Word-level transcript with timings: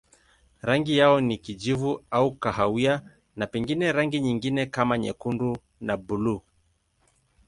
Rangi 0.61 0.97
yao 0.97 1.21
ni 1.21 1.37
kijivu 1.37 2.03
au 2.11 2.35
kahawia 2.35 3.01
na 3.35 3.47
pengine 3.47 3.91
rangi 3.91 4.19
nyingine 4.19 4.65
kama 4.65 4.97
nyekundu 4.97 5.57
na 5.81 5.97
buluu. 5.97 6.41